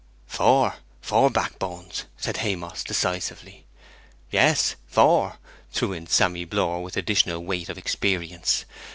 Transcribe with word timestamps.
'Four, 0.25 0.77
four 0.99 1.29
backbones,' 1.29 2.05
said 2.17 2.37
Haymoss, 2.37 2.83
decisively. 2.83 3.67
'Yes, 4.31 4.75
four,' 4.87 5.37
threw 5.71 5.93
in 5.93 6.07
Sammy 6.07 6.43
Blore, 6.43 6.81
with 6.81 6.97
additional 6.97 7.45
weight 7.45 7.69
of 7.69 7.77
experience. 7.77 8.65